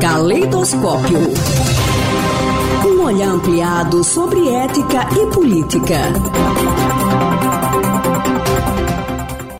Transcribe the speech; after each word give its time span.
Caleidoscópio. 0.00 1.18
Um 2.86 3.04
olhar 3.04 3.28
ampliado 3.28 4.02
sobre 4.02 4.48
ética 4.48 5.06
e 5.20 5.26
política. 5.34 5.96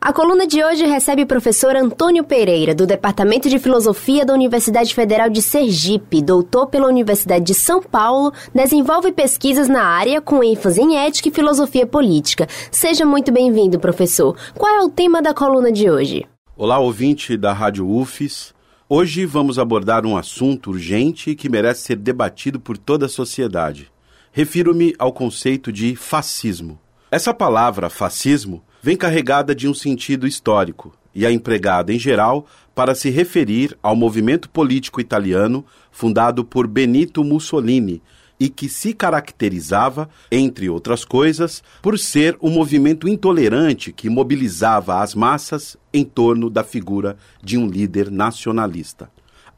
A 0.01 0.11
coluna 0.11 0.47
de 0.47 0.63
hoje 0.63 0.87
recebe 0.87 1.21
o 1.21 1.27
professor 1.27 1.75
Antônio 1.75 2.23
Pereira, 2.23 2.73
do 2.73 2.87
Departamento 2.87 3.47
de 3.47 3.59
Filosofia 3.59 4.25
da 4.25 4.33
Universidade 4.33 4.95
Federal 4.95 5.29
de 5.29 5.41
Sergipe, 5.43 6.19
doutor 6.19 6.65
pela 6.67 6.87
Universidade 6.87 7.45
de 7.45 7.53
São 7.53 7.79
Paulo, 7.79 8.33
desenvolve 8.55 9.11
pesquisas 9.11 9.67
na 9.67 9.83
área 9.83 10.19
com 10.19 10.43
ênfase 10.43 10.81
em 10.81 10.97
ética 10.97 11.29
e 11.29 11.31
filosofia 11.31 11.85
política. 11.85 12.47
Seja 12.71 13.05
muito 13.05 13.31
bem-vindo, 13.31 13.79
professor. 13.79 14.35
Qual 14.57 14.73
é 14.73 14.83
o 14.83 14.89
tema 14.89 15.21
da 15.21 15.31
coluna 15.31 15.71
de 15.71 15.91
hoje? 15.91 16.25
Olá, 16.57 16.79
ouvinte 16.79 17.37
da 17.37 17.53
Rádio 17.53 17.87
UFES. 17.87 18.59
Hoje 18.93 19.25
vamos 19.25 19.57
abordar 19.57 20.05
um 20.05 20.17
assunto 20.17 20.71
urgente 20.71 21.33
que 21.33 21.47
merece 21.47 21.83
ser 21.83 21.95
debatido 21.95 22.59
por 22.59 22.77
toda 22.77 23.05
a 23.05 23.09
sociedade. 23.09 23.89
Refiro-me 24.33 24.93
ao 24.99 25.13
conceito 25.13 25.71
de 25.71 25.95
fascismo. 25.95 26.77
Essa 27.09 27.33
palavra, 27.33 27.89
fascismo, 27.89 28.61
vem 28.83 28.97
carregada 28.97 29.55
de 29.55 29.65
um 29.65 29.73
sentido 29.73 30.27
histórico 30.27 30.91
e 31.15 31.25
é 31.25 31.31
empregada, 31.31 31.93
em 31.93 31.97
geral, 31.97 32.45
para 32.75 32.93
se 32.93 33.09
referir 33.09 33.77
ao 33.81 33.95
movimento 33.95 34.49
político 34.49 34.99
italiano 34.99 35.65
fundado 35.89 36.43
por 36.43 36.67
Benito 36.67 37.23
Mussolini 37.23 38.01
e 38.41 38.49
que 38.49 38.67
se 38.67 38.91
caracterizava, 38.91 40.09
entre 40.31 40.67
outras 40.67 41.05
coisas, 41.05 41.63
por 41.79 41.99
ser 41.99 42.35
um 42.41 42.49
movimento 42.49 43.07
intolerante 43.07 43.93
que 43.93 44.09
mobilizava 44.09 44.99
as 44.99 45.13
massas 45.13 45.77
em 45.93 46.03
torno 46.03 46.49
da 46.49 46.63
figura 46.63 47.17
de 47.43 47.55
um 47.55 47.67
líder 47.67 48.09
nacionalista. 48.09 49.11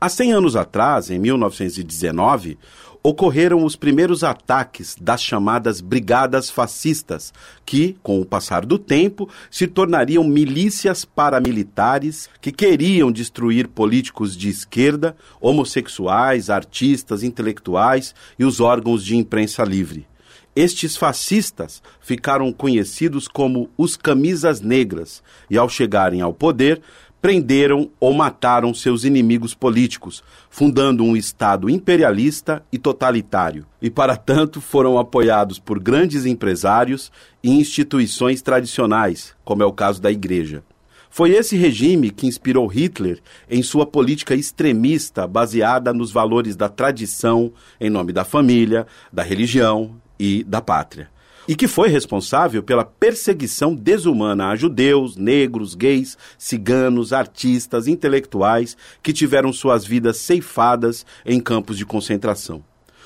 Há 0.03 0.09
100 0.09 0.34
anos 0.34 0.55
atrás, 0.57 1.09
em 1.09 1.17
1919, 1.17 2.57
ocorreram 3.02 3.64
os 3.64 3.77
primeiros 3.77 4.22
ataques 4.22 4.97
das 5.00 5.23
chamadas 5.23 5.80
brigadas 5.80 6.50
fascistas, 6.50 7.33
que, 7.66 7.95
com 8.03 8.19
o 8.19 8.25
passar 8.25 8.66
do 8.66 8.77
tempo, 8.77 9.30
se 9.50 9.66
tornariam 9.66 10.25
milícias 10.25 11.05
paramilitares 11.05 12.30
que 12.42 12.52
queriam 12.52 13.14
destruir 13.14 13.69
políticos 13.69 14.36
de 14.36 14.50
esquerda, 14.50 15.16
homossexuais, 15.39 16.49
artistas, 16.49 17.23
intelectuais 17.23 18.14
e 18.38 18.44
os 18.44 18.59
órgãos 18.59 19.05
de 19.05 19.16
imprensa 19.16 19.64
livre. 19.64 20.05
Estes 20.53 20.97
fascistas 20.97 21.81
ficaram 22.02 22.52
conhecidos 22.52 23.27
como 23.27 23.70
os 23.77 23.95
camisas 23.95 24.59
negras 24.59 25.23
e, 25.49 25.58
ao 25.58 25.70
chegarem 25.70 26.20
ao 26.20 26.33
poder, 26.33 26.81
prenderam 27.23 27.89
ou 28.02 28.13
mataram 28.13 28.73
seus 28.73 29.05
inimigos 29.05 29.53
políticos, 29.53 30.21
fundando 30.49 31.05
um 31.05 31.16
Estado 31.16 31.69
imperialista 31.69 32.61
e 32.69 32.77
totalitário, 32.77 33.65
e 33.81 33.89
para 33.89 34.17
tanto 34.17 34.59
foram 34.59 34.99
apoiados 34.99 35.57
por 35.57 35.80
grandes 35.80 36.25
empresários 36.25 37.09
e 37.41 37.49
instituições 37.49 38.41
tradicionais, 38.41 39.33
como 39.45 39.63
é 39.63 39.65
o 39.65 39.71
caso 39.71 40.02
da 40.02 40.11
Igreja. 40.11 40.65
Foi 41.09 41.31
esse 41.31 41.55
regime 41.55 42.09
que 42.09 42.27
inspirou 42.27 42.67
Hitler 42.67 43.21
em 43.49 43.63
sua 43.63 43.85
política 43.85 44.35
extremista 44.35 45.25
baseada 45.25 45.93
nos 45.93 46.11
valores 46.11 46.58
da 46.58 46.67
tradição, 46.67 47.53
em 47.80 47.89
nome 47.89 48.11
da 48.11 48.25
família, 48.25 48.85
da 49.13 49.23
religião 49.23 49.95
e 50.19 50.43
da 50.43 50.59
pátria 50.59 51.13
e 51.47 51.55
que 51.55 51.67
foi 51.67 51.89
responsável 51.89 52.63
pela 52.63 52.86
perseguição 52.86 53.75
desumana 53.75 54.49
a 54.49 54.55
judeus, 54.55 55.16
negros, 55.16 55.75
gays, 55.75 56.17
ciganos, 56.38 57.11
artistas, 57.13 57.88
intelectuais 57.88 58.77
que 59.02 59.13
tiveram 59.13 59.52
suas 59.52 59.86
vidas 59.86 60.17
ceifadas 60.17 61.05
em 61.25 61.39
campos 61.39 61.77
de 61.77 61.86
concentração. 61.86 62.64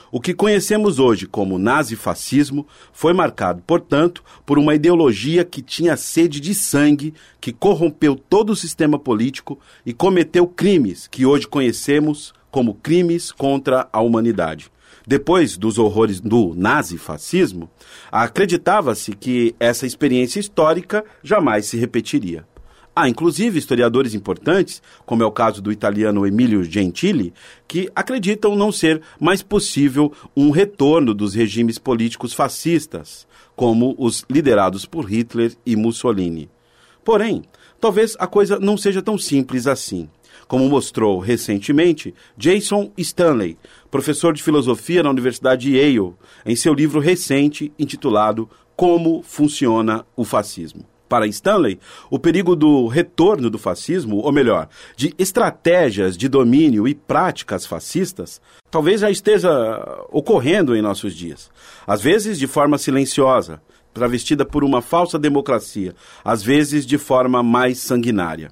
O 0.10 0.22
que 0.22 0.34
conhecemos 0.34 1.00
hoje 1.00 1.26
como 1.26 1.60
nazifascismo 1.60 2.66
foi 2.94 3.12
marcado, 3.12 3.62
portanto, 3.68 4.24
por 4.46 4.58
uma 4.58 4.74
ideologia 4.74 5.44
que 5.44 5.62
tinha 5.62 5.98
sede 5.98 6.40
de 6.40 6.56
sangue, 6.56 7.14
que 7.42 7.52
corrompeu 7.52 8.16
todo 8.16 8.52
o 8.52 8.56
sistema 8.56 8.98
político 8.98 9.60
e 9.86 9.92
cometeu 9.92 10.48
crimes 10.48 11.08
que 11.08 11.26
hoje 11.26 11.46
conhecemos 11.46 12.34
como 12.50 12.74
crimes 12.76 13.34
contra 13.34 13.90
a 13.92 14.00
humanidade. 14.00 14.72
Depois 15.08 15.56
dos 15.56 15.80
horrores 15.80 16.20
do 16.20 16.54
nazifascismo, 16.54 17.70
acreditava-se 18.12 19.14
que 19.14 19.56
essa 19.58 19.88
experiência 19.88 20.38
histórica 20.38 21.02
jamais 21.24 21.66
se 21.66 21.78
repetiria. 21.78 22.46
Há, 22.94 23.08
inclusive, 23.08 23.58
historiadores 23.58 24.14
importantes, 24.14 24.82
como 25.06 25.24
é 25.24 25.26
o 25.26 25.32
caso 25.32 25.62
do 25.62 25.72
italiano 25.72 26.28
Emilio 26.28 26.62
Gentili, 26.62 27.34
que 27.66 27.90
acreditam 27.96 28.54
não 28.54 28.70
ser 28.70 29.02
mais 29.18 29.42
possível 29.42 30.12
um 30.36 30.50
retorno 30.50 31.14
dos 31.14 31.34
regimes 31.34 31.78
políticos 31.78 32.34
fascistas, 32.34 33.26
como 33.56 33.96
os 33.98 34.26
liderados 34.30 34.86
por 34.86 35.06
Hitler 35.10 35.56
e 35.66 35.78
Mussolini. 35.78 36.50
Porém, 37.06 37.44
talvez 37.80 38.18
a 38.20 38.28
coisa 38.28 38.60
não 38.60 38.76
seja 38.76 39.02
tão 39.02 39.18
simples 39.18 39.68
assim 39.68 40.10
como 40.48 40.68
mostrou 40.68 41.20
recentemente 41.20 42.14
Jason 42.38 42.92
Stanley, 42.98 43.58
professor 43.90 44.34
de 44.34 44.44
filosofia 44.44 45.04
na 45.04 45.10
Universidade 45.10 45.76
Yale, 45.76 46.14
em 46.46 46.56
seu 46.56 46.74
livro 46.74 47.00
recente 47.00 47.72
intitulado 47.80 48.50
Como 48.76 49.24
Funciona 49.24 50.06
o 50.16 50.24
Fascismo. 50.24 50.86
Para 51.08 51.26
Stanley, 51.28 51.80
o 52.10 52.20
perigo 52.20 52.54
do 52.54 52.88
retorno 52.88 53.50
do 53.50 53.58
fascismo, 53.58 54.18
ou 54.18 54.32
melhor, 54.32 54.68
de 54.96 55.14
estratégias 55.18 56.18
de 56.18 56.28
domínio 56.28 56.86
e 56.86 56.94
práticas 56.94 57.66
fascistas, 57.66 58.42
talvez 58.70 59.00
já 59.00 59.10
esteja 59.10 59.50
ocorrendo 60.12 60.76
em 60.76 60.82
nossos 60.82 61.16
dias. 61.16 61.50
Às 61.86 62.02
vezes 62.02 62.38
de 62.38 62.46
forma 62.46 62.78
silenciosa, 62.78 63.62
travestida 63.94 64.46
por 64.46 64.66
uma 64.66 64.82
falsa 64.82 65.18
democracia, 65.18 65.96
às 66.24 66.44
vezes 66.44 66.86
de 66.86 66.98
forma 66.98 67.42
mais 67.42 67.80
sanguinária. 67.80 68.52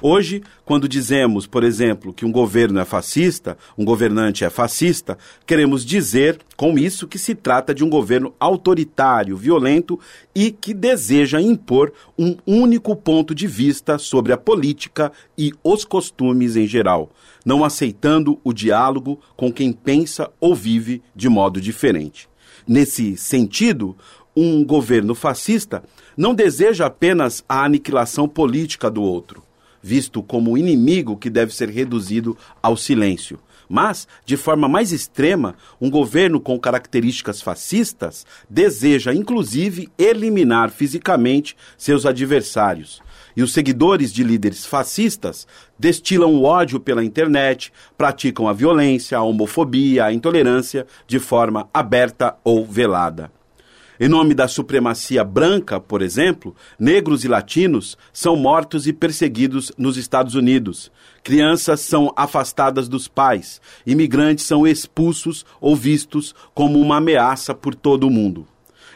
Hoje, 0.00 0.42
quando 0.64 0.88
dizemos, 0.88 1.44
por 1.44 1.64
exemplo, 1.64 2.12
que 2.12 2.24
um 2.24 2.30
governo 2.30 2.78
é 2.78 2.84
fascista, 2.84 3.58
um 3.76 3.84
governante 3.84 4.44
é 4.44 4.50
fascista, 4.50 5.18
queremos 5.44 5.84
dizer 5.84 6.38
com 6.56 6.78
isso 6.78 7.08
que 7.08 7.18
se 7.18 7.34
trata 7.34 7.74
de 7.74 7.82
um 7.82 7.90
governo 7.90 8.32
autoritário, 8.38 9.36
violento 9.36 9.98
e 10.32 10.52
que 10.52 10.72
deseja 10.72 11.40
impor 11.40 11.92
um 12.16 12.36
único 12.46 12.94
ponto 12.94 13.34
de 13.34 13.48
vista 13.48 13.98
sobre 13.98 14.32
a 14.32 14.36
política 14.36 15.10
e 15.36 15.52
os 15.64 15.84
costumes 15.84 16.54
em 16.54 16.66
geral, 16.66 17.10
não 17.44 17.64
aceitando 17.64 18.38
o 18.44 18.52
diálogo 18.52 19.18
com 19.36 19.52
quem 19.52 19.72
pensa 19.72 20.30
ou 20.40 20.54
vive 20.54 21.02
de 21.14 21.28
modo 21.28 21.60
diferente. 21.60 22.28
Nesse 22.68 23.16
sentido, 23.16 23.96
um 24.36 24.64
governo 24.64 25.16
fascista 25.16 25.82
não 26.16 26.32
deseja 26.32 26.86
apenas 26.86 27.42
a 27.48 27.64
aniquilação 27.64 28.28
política 28.28 28.88
do 28.88 29.02
outro 29.02 29.47
visto 29.82 30.22
como 30.22 30.56
inimigo 30.56 31.16
que 31.16 31.30
deve 31.30 31.54
ser 31.54 31.68
reduzido 31.68 32.36
ao 32.62 32.76
silêncio. 32.76 33.38
Mas, 33.68 34.08
de 34.24 34.36
forma 34.36 34.66
mais 34.66 34.92
extrema, 34.92 35.54
um 35.80 35.90
governo 35.90 36.40
com 36.40 36.58
características 36.58 37.42
fascistas 37.42 38.24
deseja, 38.48 39.12
inclusive, 39.12 39.90
eliminar 39.98 40.70
fisicamente 40.70 41.56
seus 41.76 42.06
adversários. 42.06 43.02
E 43.36 43.42
os 43.42 43.52
seguidores 43.52 44.12
de 44.12 44.24
líderes 44.24 44.64
fascistas 44.64 45.46
destilam 45.78 46.34
o 46.34 46.44
ódio 46.44 46.80
pela 46.80 47.04
internet, 47.04 47.72
praticam 47.96 48.48
a 48.48 48.52
violência, 48.52 49.18
a 49.18 49.22
homofobia, 49.22 50.06
a 50.06 50.12
intolerância 50.12 50.86
de 51.06 51.18
forma 51.18 51.68
aberta 51.72 52.36
ou 52.42 52.64
velada. 52.64 53.37
Em 54.00 54.08
nome 54.08 54.32
da 54.32 54.46
supremacia 54.46 55.24
branca, 55.24 55.80
por 55.80 56.02
exemplo, 56.02 56.54
negros 56.78 57.24
e 57.24 57.28
latinos 57.28 57.98
são 58.12 58.36
mortos 58.36 58.86
e 58.86 58.92
perseguidos 58.92 59.72
nos 59.76 59.96
Estados 59.96 60.36
Unidos. 60.36 60.92
Crianças 61.24 61.80
são 61.80 62.12
afastadas 62.16 62.88
dos 62.88 63.08
pais. 63.08 63.60
Imigrantes 63.84 64.44
são 64.44 64.64
expulsos 64.64 65.44
ou 65.60 65.74
vistos 65.74 66.32
como 66.54 66.80
uma 66.80 66.98
ameaça 66.98 67.52
por 67.52 67.74
todo 67.74 68.06
o 68.06 68.10
mundo. 68.10 68.46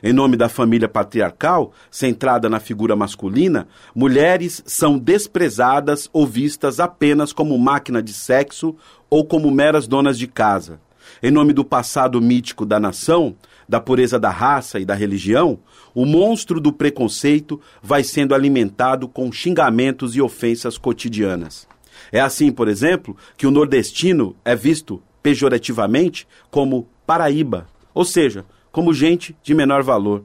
Em 0.04 0.12
nome 0.12 0.36
da 0.36 0.48
família 0.48 0.88
patriarcal, 0.88 1.72
centrada 1.90 2.48
na 2.48 2.60
figura 2.60 2.94
masculina, 2.94 3.66
mulheres 3.94 4.62
são 4.66 4.98
desprezadas 4.98 6.08
ou 6.12 6.26
vistas 6.26 6.78
apenas 6.78 7.32
como 7.32 7.58
máquina 7.58 8.00
de 8.00 8.12
sexo 8.12 8.76
ou 9.10 9.24
como 9.24 9.50
meras 9.50 9.88
donas 9.88 10.16
de 10.16 10.28
casa. 10.28 10.80
Em 11.22 11.30
nome 11.30 11.52
do 11.52 11.64
passado 11.64 12.20
mítico 12.20 12.64
da 12.64 12.80
nação, 12.80 13.36
da 13.68 13.80
pureza 13.80 14.18
da 14.18 14.30
raça 14.30 14.78
e 14.78 14.84
da 14.84 14.94
religião, 14.94 15.58
o 15.94 16.04
monstro 16.04 16.60
do 16.60 16.72
preconceito 16.72 17.60
vai 17.82 18.02
sendo 18.02 18.34
alimentado 18.34 19.08
com 19.08 19.30
xingamentos 19.32 20.16
e 20.16 20.22
ofensas 20.22 20.78
cotidianas. 20.78 21.66
É 22.10 22.20
assim, 22.20 22.50
por 22.50 22.68
exemplo, 22.68 23.16
que 23.36 23.46
o 23.46 23.50
nordestino 23.50 24.34
é 24.44 24.54
visto 24.54 25.02
pejorativamente 25.22 26.26
como 26.50 26.88
Paraíba, 27.06 27.66
ou 27.94 28.04
seja, 28.04 28.44
como 28.70 28.94
gente 28.94 29.36
de 29.42 29.54
menor 29.54 29.82
valor. 29.82 30.24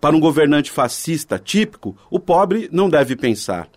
Para 0.00 0.16
um 0.16 0.20
governante 0.20 0.70
fascista 0.70 1.38
típico, 1.38 1.96
o 2.10 2.18
pobre 2.18 2.68
não 2.72 2.88
deve 2.88 3.16
pensar. 3.16 3.68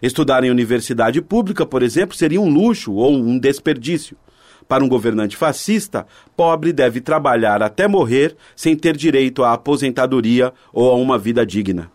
Estudar 0.00 0.44
em 0.44 0.50
universidade 0.50 1.20
pública, 1.20 1.66
por 1.66 1.82
exemplo, 1.82 2.16
seria 2.16 2.40
um 2.40 2.48
luxo 2.48 2.92
ou 2.92 3.12
um 3.12 3.38
desperdício. 3.38 4.16
Para 4.72 4.82
um 4.82 4.88
governante 4.88 5.36
fascista, 5.36 6.06
pobre 6.34 6.72
deve 6.72 6.98
trabalhar 6.98 7.62
até 7.62 7.86
morrer 7.86 8.34
sem 8.56 8.74
ter 8.74 8.96
direito 8.96 9.44
à 9.44 9.52
aposentadoria 9.52 10.50
ou 10.72 10.90
a 10.90 10.94
uma 10.94 11.18
vida 11.18 11.44
digna. 11.44 11.92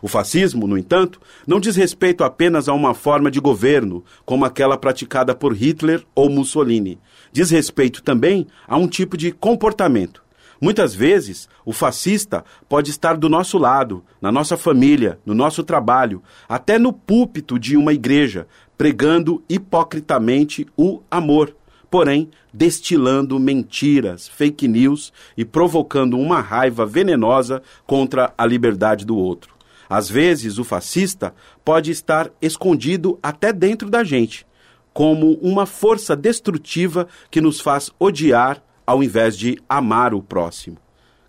O 0.00 0.06
fascismo, 0.06 0.68
no 0.68 0.78
entanto, 0.78 1.20
não 1.44 1.58
diz 1.58 1.74
respeito 1.74 2.22
apenas 2.22 2.68
a 2.68 2.72
uma 2.72 2.94
forma 2.94 3.32
de 3.32 3.40
governo, 3.40 4.04
como 4.24 4.44
aquela 4.44 4.78
praticada 4.78 5.34
por 5.34 5.52
Hitler 5.52 6.04
ou 6.14 6.30
Mussolini. 6.30 7.00
Diz 7.32 7.50
respeito 7.50 8.00
também 8.00 8.46
a 8.64 8.76
um 8.76 8.86
tipo 8.86 9.16
de 9.16 9.32
comportamento. 9.32 10.22
Muitas 10.60 10.94
vezes, 10.94 11.48
o 11.64 11.72
fascista 11.72 12.44
pode 12.68 12.92
estar 12.92 13.16
do 13.16 13.28
nosso 13.28 13.58
lado, 13.58 14.04
na 14.22 14.30
nossa 14.30 14.56
família, 14.56 15.18
no 15.26 15.34
nosso 15.34 15.64
trabalho, 15.64 16.22
até 16.48 16.78
no 16.78 16.92
púlpito 16.92 17.58
de 17.58 17.76
uma 17.76 17.92
igreja, 17.92 18.46
pregando 18.78 19.42
hipocritamente 19.48 20.66
o 20.76 21.02
amor, 21.10 21.56
porém 21.90 22.30
destilando 22.54 23.38
mentiras, 23.38 24.28
fake 24.28 24.68
news 24.68 25.12
e 25.36 25.44
provocando 25.44 26.18
uma 26.18 26.40
raiva 26.40 26.86
venenosa 26.86 27.62
contra 27.86 28.32
a 28.38 28.46
liberdade 28.46 29.04
do 29.04 29.16
outro. 29.16 29.54
Às 29.88 30.08
vezes, 30.08 30.58
o 30.58 30.64
fascista 30.64 31.34
pode 31.64 31.90
estar 31.90 32.30
escondido 32.40 33.18
até 33.20 33.52
dentro 33.52 33.90
da 33.90 34.04
gente, 34.04 34.46
como 34.92 35.32
uma 35.42 35.66
força 35.66 36.14
destrutiva 36.14 37.08
que 37.30 37.40
nos 37.40 37.60
faz 37.60 37.90
odiar 37.98 38.62
ao 38.86 39.02
invés 39.02 39.36
de 39.36 39.58
amar 39.68 40.14
o 40.14 40.22
próximo. 40.22 40.76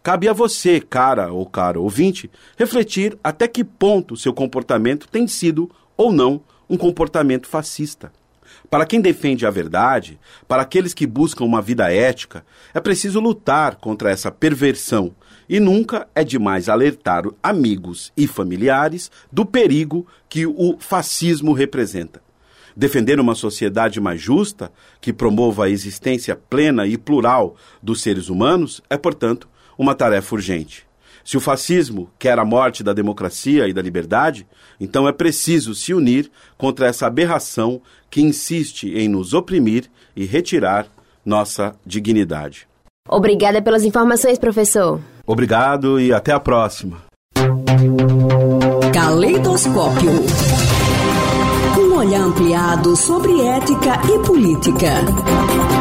Cabe 0.04 0.28
a 0.28 0.34
você, 0.34 0.80
cara 0.80 1.31
ou 1.31 1.46
caro 1.46 1.84
ouvinte, 1.84 2.30
refletir 2.58 3.18
até 3.24 3.48
que 3.48 3.63
ponto 3.63 4.18
seu 4.18 4.34
comportamento 4.34 5.08
tem 5.08 5.28
sido 5.28 5.69
ou 5.96 6.12
não 6.12 6.42
um 6.68 6.75
comportamento 6.75 7.48
fascista. 7.48 8.12
Para 8.69 8.86
quem 8.86 9.01
defende 9.01 9.45
a 9.45 9.50
verdade, 9.50 10.19
para 10.48 10.62
aqueles 10.62 10.94
que 10.94 11.06
buscam 11.06 11.44
uma 11.44 11.62
vida 11.62 11.92
ética, 11.92 12.45
é 12.74 12.80
preciso 12.80 13.19
lutar 13.19 13.75
contra 13.75 14.09
essa 14.12 14.31
perversão 14.31 15.13
e 15.50 15.59
nunca 15.59 16.07
é 16.15 16.24
demais 16.24 16.69
alertar 16.69 17.25
amigos 17.44 18.13
e 18.15 18.25
familiares 18.27 19.12
do 19.31 19.45
perigo 19.45 20.07
que 20.30 20.45
o 20.45 20.77
fascismo 20.80 21.51
representa. 21.51 22.21
Defender 22.75 23.19
uma 23.19 23.36
sociedade 23.36 24.00
mais 24.00 24.21
justa, 24.21 24.71
que 25.01 25.12
promova 25.12 25.65
a 25.65 25.69
existência 25.69 26.36
plena 26.36 26.88
e 26.88 26.98
plural 26.98 27.57
dos 27.83 28.01
seres 28.01 28.30
humanos, 28.30 28.81
é, 28.89 28.98
portanto, 28.98 29.50
uma 29.77 29.94
tarefa 29.94 30.36
urgente. 30.36 30.88
Se 31.24 31.38
o 31.38 31.40
fascismo 31.40 32.10
quer 32.18 32.38
a 32.40 32.46
morte 32.46 32.84
da 32.84 32.94
democracia 32.94 33.68
e 33.68 33.74
da 33.74 33.82
liberdade, 33.82 34.48
então 34.80 35.08
é 35.08 35.12
preciso 35.12 35.74
se 35.76 35.94
unir 35.94 36.32
contra 36.58 36.88
essa 36.88 37.08
aberração 37.08 37.82
que 38.10 38.22
insiste 38.22 38.90
em 38.94 39.08
nos 39.08 39.34
oprimir 39.34 39.90
e 40.16 40.26
retirar 40.26 40.88
nossa 41.26 41.76
dignidade. 41.86 42.68
Obrigada 43.08 43.62
pelas 43.62 43.84
informações, 43.84 44.38
professor. 44.38 45.00
Obrigado 45.26 46.00
e 46.00 46.14
até 46.14 46.32
a 46.32 46.40
próxima. 46.40 47.04
Caleidoscópio. 48.94 50.12
Um 51.80 51.96
olhar 51.98 52.22
ampliado 52.22 52.96
sobre 52.96 53.42
ética 53.42 53.94
e 54.14 54.26
política. 54.26 55.81